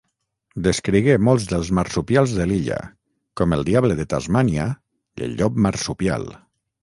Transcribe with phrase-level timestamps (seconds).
[0.67, 2.79] Descrigué molts dels marsupials de l'illa,
[3.41, 4.67] com el diable de Tasmània
[5.21, 6.27] i el llop marsupial.